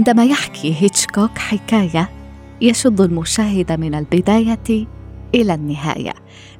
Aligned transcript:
عندما 0.00 0.24
يحكي 0.24 0.76
هيتشكوك 0.78 1.38
حكاية 1.38 2.10
يشد 2.60 3.00
المشاهد 3.00 3.72
من 3.72 3.94
البداية 3.94 4.86
إلى 5.34 5.54
النهاية 5.54 6.12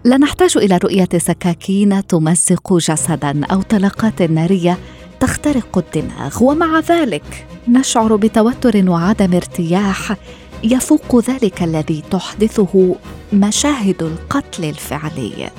لا 0.05 0.17
نحتاج 0.17 0.57
إلى 0.57 0.77
رؤية 0.77 1.09
سكاكين 1.17 2.07
تمزق 2.07 2.77
جسدا 2.77 3.47
أو 3.53 3.63
طلقات 3.63 4.23
نارية 4.23 4.79
تخترق 5.21 5.79
الدماغ 5.79 6.45
ومع 6.45 6.81
ذلك 6.81 7.47
نشعر 7.69 8.17
بتوتر 8.17 8.91
وعدم 8.91 9.35
ارتياح 9.35 10.17
يفوق 10.65 11.31
ذلك 11.31 11.63
الذي 11.63 12.03
تحدثه 12.11 12.97
مشاهد 13.33 14.03
القتل 14.03 14.65
الفعلي 14.65 15.51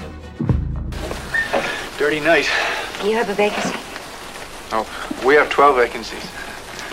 Dirty 1.99 2.19
night. 2.19 2.47
You 3.05 3.13
have 3.19 3.29
a 3.29 3.37
vacancy. 3.45 3.77
Oh, 4.71 4.85
we 5.25 5.35
have 5.35 5.49
12 5.49 5.75
vacancies. 5.77 6.40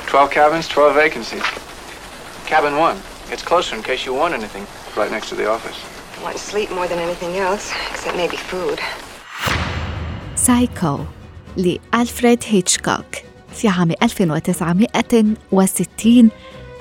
12 0.09 0.31
cabins, 0.31 0.67
12 0.69 0.95
vacancies. 0.95 1.42
Cabin 2.47 2.77
one. 2.78 2.97
It's 3.31 3.42
closer 3.42 3.77
in 3.77 3.83
case 3.83 4.06
you 4.06 4.14
want 4.14 4.33
anything. 4.33 4.67
Right 4.97 5.11
next 5.11 5.28
to 5.28 5.34
the 5.34 5.51
office. 5.51 5.77
I 6.19 6.23
want 6.25 6.37
to 6.37 6.42
sleep 6.42 6.70
more 6.70 6.89
than 6.89 6.98
anything 6.98 7.37
else, 7.37 7.70
except 7.92 8.17
maybe 8.17 8.36
food. 8.36 8.81
سايكو 10.36 10.98
لألفريد 11.56 12.45
هيتشكوك 12.47 13.05
في 13.53 13.69
عام 13.69 13.91
1960 14.03 16.31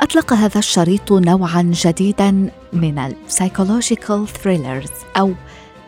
أطلق 0.02 0.34
هذا 0.34 0.60
الشريط 0.60 1.12
نوعا 1.12 1.72
جديدا 1.76 2.50
من 2.74 3.00
السايكولوجيكال 3.00 4.28
ثريلرز 4.28 4.92
أو 5.18 5.34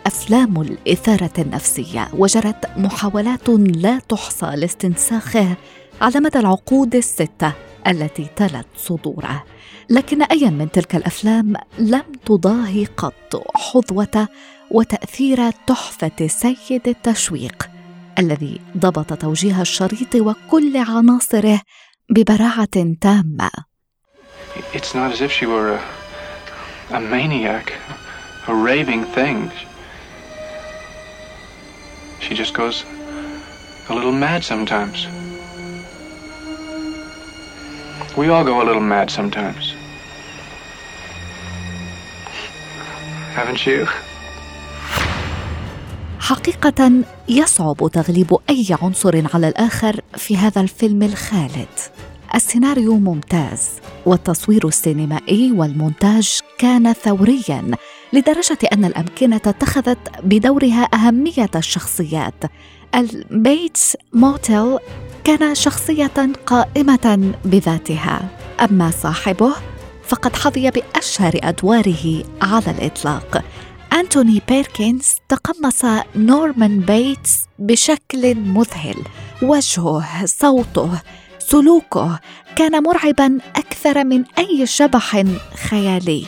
أفلام 0.06 0.62
الإثارة 0.62 1.32
النفسية 1.40 2.10
وجرت 2.14 2.66
محاولات 2.78 3.50
لا 3.50 4.00
تحصى 4.10 4.46
لاستنساخه 4.56 5.56
على 6.02 6.20
مدى 6.20 6.40
العقود 6.40 6.96
الستة 6.96 7.54
التي 7.88 8.28
تلت 8.36 8.68
صدوره 8.78 9.44
لكن 9.90 10.22
أي 10.22 10.50
من 10.50 10.72
تلك 10.72 10.96
الأفلام 10.96 11.54
لم 11.80 12.04
تضاهي 12.26 12.86
قط 12.86 13.44
حظوة 13.56 14.28
وتأثير 14.72 15.52
تحفة 15.52 16.28
سيد 16.28 16.88
التشويق 16.88 17.70
الذي 18.20 18.62
ضبط 18.78 19.14
توجيه 19.14 19.62
الشريط 19.62 20.16
وكل 20.16 20.78
عناصره 20.78 21.62
ببراعة 22.10 22.88
تامة 23.02 23.50
It's 24.74 24.94
not 24.94 25.12
as 25.12 25.22
if 25.22 25.32
she 25.32 25.46
were 25.46 25.70
a, 25.80 25.82
a 26.98 27.00
maniac, 27.00 27.74
a 28.48 28.54
raving 28.54 29.04
thing. 29.18 29.52
She 32.20 32.34
just 32.36 32.54
goes 32.54 32.84
a 33.90 33.94
little 33.96 34.12
mad 34.12 34.44
sometimes. 34.44 35.19
We 38.20 38.28
all 38.28 38.44
go 38.44 38.56
a 38.64 38.66
little 38.70 38.88
mad 38.94 39.10
sometimes. 39.10 39.64
Haven't 43.36 43.66
you? 43.68 43.88
حقيقة 46.20 46.92
يصعب 47.30 47.90
تغليب 47.94 48.38
أي 48.50 48.68
عنصر 48.82 49.24
على 49.34 49.48
الآخر 49.48 50.02
في 50.18 50.38
هذا 50.38 50.62
الفيلم 50.62 51.04
الخالد. 51.04 51.68
السيناريو 52.36 52.98
ممتاز 52.98 53.70
والتصوير 54.06 54.68
السينمائي 54.68 55.52
والمونتاج 55.52 56.40
كان 56.58 56.94
ثوريا 56.94 57.72
لدرجة 58.14 58.58
أن 58.74 58.86
الأمكنة 58.86 59.42
اتخذت 59.46 59.98
بدورها 60.24 60.90
أهمية 60.94 61.50
الشخصيات. 61.56 62.44
البيتس 62.96 63.98
موتيل 64.14 64.78
كان 65.30 65.56
شخصية 65.56 66.32
قائمة 66.46 67.34
بذاتها، 67.46 68.30
أما 68.62 68.92
صاحبه 68.92 69.54
فقد 70.08 70.36
حظي 70.36 70.72
بأشهر 70.72 71.34
أدواره 71.44 72.24
على 72.42 72.72
الإطلاق. 72.72 73.44
أنتوني 73.94 74.42
بيركنز 74.48 75.16
تقمص 75.30 75.86
نورمان 76.16 76.80
بيتس 76.80 77.46
بشكل 77.60 78.36
مذهل. 78.36 78.96
وجهه 79.42 80.26
صوته 80.26 81.02
سلوكه 81.40 82.20
كان 82.56 82.84
مرعبا 82.84 83.38
أكثر 83.56 84.04
من 84.04 84.24
أي 84.38 84.66
شبح 84.66 85.24
خيالي. 85.70 86.26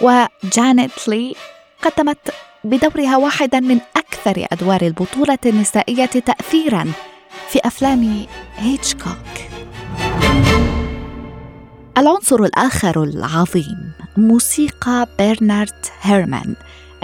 وجانيت 0.00 1.08
لي 1.08 1.34
قدمت 1.82 2.34
بدورها 2.64 3.16
واحدا 3.16 3.60
من 3.60 3.78
أكثر 3.96 4.46
أدوار 4.52 4.82
البطولة 4.82 5.38
النسائية 5.46 6.06
تأثيرا. 6.06 6.92
في 7.48 7.60
أفلام 7.64 8.26
هيتشكوك. 8.56 9.34
العنصر 11.98 12.36
الآخر 12.36 13.02
العظيم 13.02 13.92
موسيقى 14.16 15.08
برنارد 15.18 15.86
هيرمان 16.02 16.54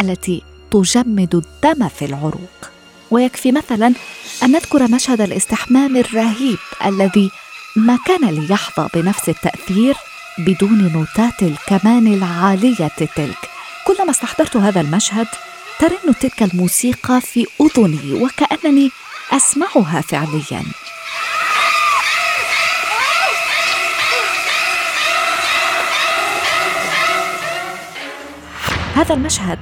التي 0.01 0.43
تجمد 0.71 1.35
الدم 1.35 1.89
في 1.89 2.05
العروق. 2.05 2.71
ويكفي 3.11 3.53
مثلا 3.53 3.95
أن 4.43 4.53
نذكر 4.53 4.91
مشهد 4.91 5.21
الاستحمام 5.21 5.97
الرهيب 5.97 6.59
الذي 6.87 7.31
ما 7.77 7.99
كان 8.07 8.25
ليحظى 8.25 8.89
بنفس 8.95 9.29
التأثير 9.29 9.95
بدون 10.39 10.93
نوتات 10.93 11.43
الكمان 11.43 12.07
العالية 12.07 12.89
تلك. 13.17 13.51
كلما 13.87 14.11
استحضرت 14.11 14.57
هذا 14.57 14.81
المشهد 14.81 15.27
ترن 15.81 16.15
تلك 16.21 16.43
الموسيقى 16.43 17.21
في 17.21 17.47
أذني 17.61 18.23
وكأنني 18.23 18.91
أسمعها 19.33 20.01
فعليا. 20.01 20.63
هذا 28.95 29.15
المشهد 29.15 29.59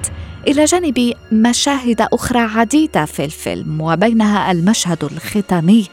إلى 0.46 0.64
جانب 0.64 1.12
مشاهد 1.32 2.00
أخرى 2.00 2.38
عديدة 2.38 3.04
في 3.04 3.24
الفيلم 3.24 3.80
وبينها 3.80 4.52
المشهد 4.52 5.04
الختامي 5.04 5.86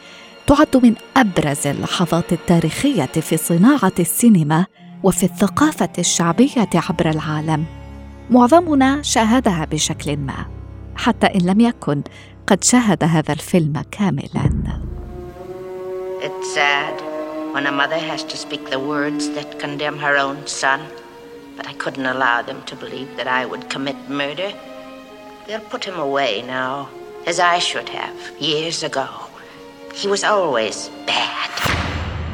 تعد 0.46 0.76
من 0.76 0.94
أبرز 1.16 1.66
اللحظات 1.66 2.32
التاريخية 2.32 3.06
في 3.06 3.36
صناعة 3.36 3.92
السينما 3.98 4.66
وفي 5.02 5.22
الثقافة 5.22 5.92
الشعبية 5.98 6.68
عبر 6.74 7.10
العالم. 7.10 7.64
معظمنا 8.30 9.02
شاهدها 9.02 9.64
بشكل 9.64 10.16
ما 10.16 10.46
حتى 10.96 11.26
إن 11.26 11.40
لم 11.40 11.60
يكن 11.60 12.02
قد 12.46 12.64
شاهد 12.64 13.04
هذا 13.04 13.32
الفيلم 13.32 13.82
كاملا 13.90 14.50
It's 16.22 16.54
sad 16.54 16.96
when 17.52 17.66
a 17.66 17.72
mother 17.72 17.98
has 18.10 18.22
to 18.24 18.36
speak 18.36 18.70
the 18.70 18.78
words 18.78 19.24
that 19.36 19.58
condemn 19.58 19.98
her 19.98 20.16
own 20.16 20.38
son. 20.46 20.80
But 21.56 21.66
I 21.72 21.74
couldn't 21.82 22.06
allow 22.14 22.38
them 22.42 22.60
to 22.70 22.74
believe 22.82 23.10
that 23.18 23.28
I 23.40 23.42
would 23.50 23.64
commit 23.74 23.98
murder. 24.08 24.50
They'll 25.46 25.68
put 25.74 25.84
him 25.88 25.98
away 26.08 26.32
now, 26.58 26.88
as 27.30 27.36
I 27.54 27.58
should 27.68 27.88
have 28.00 28.16
years 28.50 28.78
ago. 28.90 29.08
He 30.00 30.06
was 30.08 30.22
always 30.24 30.76
bad. 31.06 31.50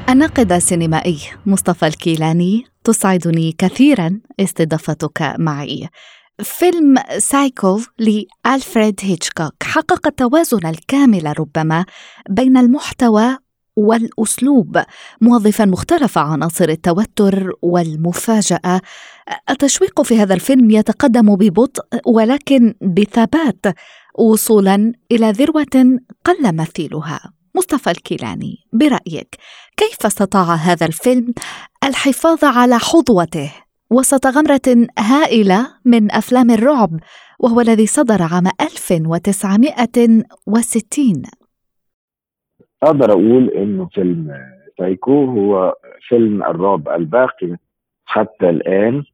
الناقد 0.08 0.52
السينمائي 0.52 1.18
مصطفى 1.46 1.86
الكيلاني 1.86 2.64
تسعدني 2.84 3.54
كثيرا 3.58 4.20
استضافتك 4.40 5.34
معي 5.38 5.88
فيلم 6.42 6.94
سايكو 7.18 7.80
لألفريد 7.98 9.00
هيتشكوك. 9.02 9.62
حقق 9.62 10.06
التوازن 10.06 10.66
الكامل 10.66 11.34
ربما 11.38 11.84
بين 12.30 12.56
المحتوى 12.56 13.38
والأسلوب. 13.76 14.82
موظفا 15.20 15.64
مختلف 15.64 16.18
عناصر 16.18 16.68
التوتر 16.68 17.50
والمفاجأة. 17.62 18.80
التشويق 19.50 20.02
في 20.02 20.18
هذا 20.18 20.34
الفيلم 20.34 20.70
يتقدم 20.70 21.36
ببطء 21.36 21.84
ولكن 22.06 22.74
بثبات 22.82 23.66
وصولا 24.18 24.92
إلى 25.12 25.30
ذروة 25.30 25.98
قل 26.24 26.56
مثيلها. 26.56 27.32
مصطفى 27.54 27.90
الكيلاني 27.90 28.56
برأيك 28.72 29.36
كيف 29.76 30.06
استطاع 30.06 30.54
هذا 30.54 30.86
الفيلم 30.86 31.34
الحفاظ 31.84 32.44
على 32.44 32.78
حظوته 32.78 33.52
وسط 33.92 34.26
غمرة 34.26 34.86
هائلة 34.98 35.66
من 35.84 36.12
أفلام 36.12 36.50
الرعب 36.50 36.90
وهو 37.40 37.60
الذي 37.60 37.86
صدر 37.86 38.22
عام 38.22 38.46
1960 38.60 41.22
أقدر 42.82 43.12
أقول 43.12 43.50
إنه 43.50 43.86
فيلم 43.86 44.34
سايكو 44.78 45.24
هو 45.24 45.74
فيلم 46.08 46.42
الرعب 46.42 46.88
الباقي 46.88 47.56
حتى 48.04 48.50
الآن 48.50 49.04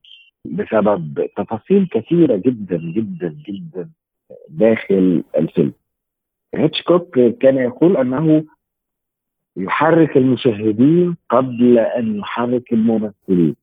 بسبب 0.44 1.28
تفاصيل 1.36 1.88
كثيرة 1.90 2.36
جدا 2.36 2.76
جدا 2.76 3.36
جدا 3.48 3.90
داخل 4.48 5.24
الفيلم. 5.36 5.72
هيتشكوك 6.54 7.18
كان 7.40 7.56
يقول 7.56 7.96
أنه 7.96 8.44
يحرك 9.56 10.16
المشاهدين 10.16 11.16
قبل 11.30 11.78
أن 11.78 12.16
يحرك 12.18 12.72
الممثلين. 12.72 13.56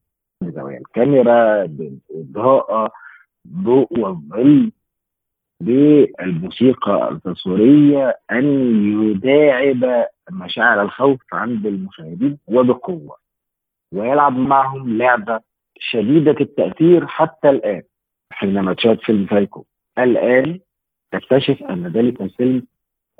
زوايا 0.51 0.77
الكاميرا 0.77 1.65
بالإضاءة 1.65 2.91
ضوء 3.47 3.99
والظل 3.99 4.71
بالموسيقى 5.61 7.09
التصويرية 7.11 8.19
أن 8.31 8.45
يداعب 9.11 10.05
مشاعر 10.31 10.81
الخوف 10.81 11.19
عند 11.33 11.65
المشاهدين 11.65 12.37
وبقوة 12.47 13.15
ويلعب 13.93 14.37
معهم 14.37 14.97
لعبة 14.97 15.39
شديدة 15.79 16.35
التأثير 16.41 17.07
حتى 17.07 17.49
الآن 17.49 17.81
حينما 18.31 18.73
تشاهد 18.73 18.99
فيلم 18.99 19.27
سايكو 19.29 19.65
الآن 19.99 20.59
تكتشف 21.11 21.63
أن 21.63 21.87
ذلك 21.87 22.21
الفيلم 22.21 22.67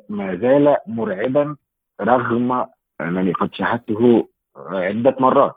ما 0.08 0.36
زال 0.36 0.76
مرعبا 0.86 1.56
رغم 2.00 2.66
أنني 3.00 3.32
قد 3.32 3.54
شاهدته 3.54 4.28
عدة 4.56 5.16
مرات. 5.20 5.54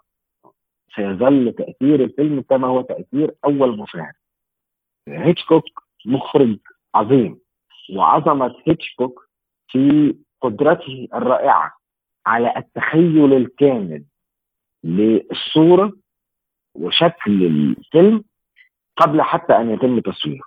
سيظل 0.95 1.53
تأثير 1.57 2.03
الفيلم 2.03 2.41
كما 2.41 2.67
هو 2.67 2.81
تأثير 2.81 3.35
أول 3.45 3.77
مشاهد 3.77 4.13
هيتشكوك 5.07 5.63
مخرج 6.05 6.57
عظيم 6.95 7.39
وعظمة 7.95 8.55
هيتشكوك 8.67 9.29
في 9.67 10.15
قدرته 10.41 11.07
الرائعة 11.13 11.73
على 12.25 12.53
التخيل 12.57 13.33
الكامل 13.33 14.05
للصورة 14.83 15.93
وشكل 16.75 17.43
الفيلم 17.45 18.23
قبل 18.97 19.21
حتى 19.21 19.55
أن 19.55 19.69
يتم 19.69 19.99
تصويره. 19.99 20.43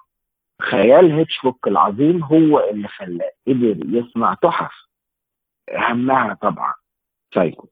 خيال 0.62 1.12
هيتشكوك 1.12 1.68
العظيم 1.68 2.24
هو 2.24 2.60
اللي 2.70 2.88
خلاه 2.88 3.32
قدر 3.46 3.76
يصنع 3.86 4.34
تحف. 4.34 4.72
أهمها 5.70 6.34
طبعا 6.34 6.74
سايكو. 7.34 7.68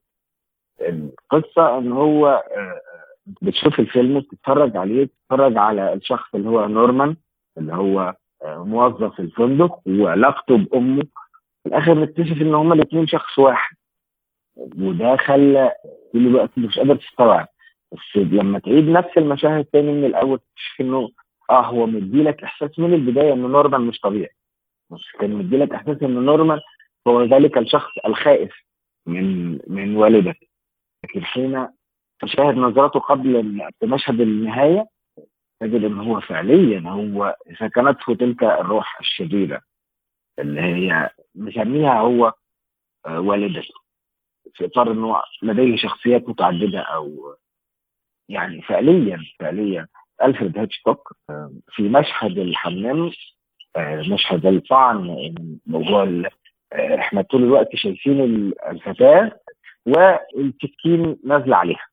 القصة 0.89 1.77
إن 1.77 1.91
هو 1.91 2.27
آه، 2.27 2.81
بتشوف 3.41 3.79
الفيلم 3.79 4.19
بتتفرج 4.19 4.77
عليه 4.77 5.05
بتتفرج 5.05 5.57
على 5.57 5.93
الشخص 5.93 6.35
اللي 6.35 6.49
هو 6.49 6.67
نورمان 6.67 7.15
اللي 7.57 7.73
هو 7.73 8.15
آه، 8.43 8.63
موظف 8.63 9.19
الفندق 9.19 9.79
وعلاقته 9.87 10.57
بأمه. 10.57 11.03
في 11.63 11.69
الآخر 11.69 11.93
نكتشف 11.93 12.41
إن 12.41 12.55
هما 12.55 12.73
الاثنين 12.73 13.07
شخص 13.07 13.39
واحد. 13.39 13.75
وده 14.79 15.15
خلى 15.17 15.71
كل 16.13 16.47
مش 16.57 16.79
قادر 16.79 16.95
تستوعب. 16.95 17.47
بس 17.91 18.15
لما 18.15 18.59
تعيد 18.59 18.89
نفس 18.89 19.17
المشاهد 19.17 19.65
تاني 19.65 19.91
من 19.91 20.05
الأول 20.05 20.39
تكتشف 20.39 20.81
إنه 20.81 21.09
آه 21.49 21.65
هو 21.65 21.85
مديلك 21.85 22.43
إحساس 22.43 22.79
من 22.79 22.93
البداية 22.93 23.33
إن 23.33 23.41
نورمان 23.41 23.81
مش 23.81 23.99
طبيعي. 23.99 24.29
بس 24.91 25.01
كان 25.19 25.29
مديلك 25.35 25.73
إحساس 25.73 25.97
إن 26.03 26.25
نورمان 26.25 26.59
هو 27.07 27.23
ذلك 27.23 27.57
الشخص 27.57 27.91
الخائف 28.05 28.51
من 29.07 29.51
من 29.67 29.95
والده 29.95 30.35
لكن 31.03 31.23
حين 31.25 31.67
تشاهد 32.21 32.55
نظرته 32.55 32.99
قبل 32.99 33.61
مشهد 33.83 34.21
النهاية 34.21 34.87
تجد 35.59 35.83
إن 35.83 35.99
هو 35.99 36.19
فعليا 36.19 36.89
هو 36.89 37.35
سكنته 37.59 38.15
تلك 38.15 38.43
الروح 38.43 38.99
الشريره 38.99 39.61
اللي 40.39 40.61
هي 40.61 41.09
مسميها 41.35 41.99
هو 41.99 42.33
آه، 43.05 43.19
والدته 43.19 43.73
في 44.53 44.65
إطار 44.65 44.91
إنه 44.91 45.21
لديه 45.43 45.77
شخصيات 45.77 46.29
متعددة 46.29 46.79
أو 46.79 47.35
يعني 48.29 48.61
فعليا 48.61 49.19
فعليا. 49.39 49.87
ألفريد 50.23 50.57
هيتشكوك 50.57 51.15
آه، 51.29 51.53
في 51.69 51.83
مشهد 51.83 52.37
الحمام 52.37 53.11
آه، 53.75 54.03
مشهد 54.09 54.45
الطعن 54.45 55.33
موضوع 55.65 56.23
إحنا 56.73 57.21
طول 57.21 57.43
الوقت 57.43 57.75
شايفين 57.75 58.21
الفتاة 58.67 59.39
والسكين 59.85 61.17
نازلة 61.23 61.55
عليها. 61.55 61.85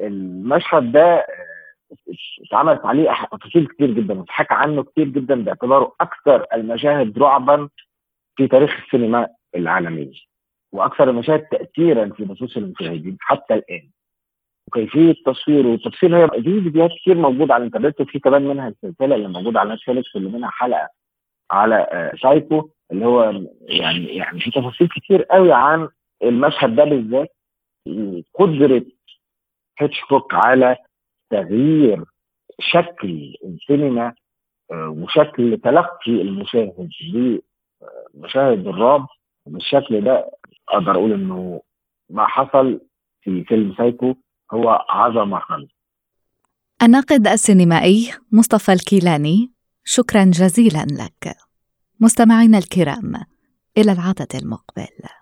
المشهد 0.00 0.92
ده 0.92 1.26
اتعملت 2.46 2.86
عليه 2.86 3.10
تفاصيل 3.32 3.66
كتير 3.66 3.90
جدا 3.90 4.18
واتحكى 4.18 4.54
عنه 4.54 4.82
كتير 4.82 5.08
جدا 5.08 5.44
باعتباره 5.44 5.94
أكثر 6.00 6.46
المشاهد 6.54 7.18
رعبا 7.18 7.68
في 8.36 8.48
تاريخ 8.48 8.80
السينما 8.84 9.28
العالميه 9.54 10.12
وأكثر 10.72 11.10
المشاهد 11.10 11.40
تاثيرا 11.40 12.08
في 12.08 12.22
نفوس 12.24 12.56
المشاهدين 12.56 13.16
حتى 13.20 13.54
الآن. 13.54 13.90
وكيفية 14.68 15.14
تصويره 15.26 15.68
والتفصيل 15.68 16.14
هي 16.14 16.26
دي 16.26 16.60
فيديوهات 16.62 16.90
كتير 16.90 17.14
موجودة 17.14 17.54
على 17.54 17.64
الإنترنت 17.64 18.00
وفي 18.00 18.18
كمان 18.18 18.42
منها 18.42 18.68
السلسله 18.68 19.14
اللي 19.14 19.28
موجودة 19.28 19.60
على 19.60 19.74
نتفليكس 19.74 20.16
اللي 20.16 20.30
منها 20.30 20.50
حلقة 20.50 20.88
على 21.50 22.10
سايكو 22.22 22.58
آه، 22.58 22.70
اللي 22.92 23.06
هو 23.06 23.42
يعني 23.60 24.16
يعني 24.16 24.40
في 24.40 24.50
تفاصيل 24.50 24.88
كتير 24.88 25.22
قوي 25.22 25.52
عن 25.52 25.88
المشهد 26.22 26.76
ده 26.76 26.84
بالذات 26.84 27.28
قدرة 28.34 28.84
هيتشكوك 29.78 30.34
على 30.34 30.76
تغيير 31.30 32.04
شكل 32.60 33.34
السينما 33.44 34.14
آه، 34.70 34.88
وشكل 34.88 35.60
تلقي 35.64 36.22
المشاهد 36.22 36.90
لمشاهد 38.14 38.66
الرعب. 38.66 39.06
بالشكل 39.46 40.04
ده 40.04 40.30
أقدر 40.68 40.90
أقول 40.92 41.12
إنه 41.12 41.62
ما 42.10 42.26
حصل 42.26 42.80
في 43.22 43.44
فيلم 43.44 43.74
سايكو 43.74 44.14
هو 44.52 44.86
عظمة 44.88 45.38
خالص. 45.38 45.70
الناقد 46.82 47.26
السينمائي 47.26 48.12
مصطفى 48.32 48.72
الكيلاني 48.72 49.52
شكرا 49.84 50.24
جزيلا 50.24 50.84
لك. 51.04 51.36
مستمعينا 52.00 52.58
الكرام 52.58 53.12
إلى 53.78 53.92
العدد 53.92 54.36
المقبل 54.42 55.21